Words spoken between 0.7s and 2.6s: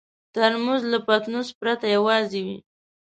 له پتنوس پرته یوازې وي.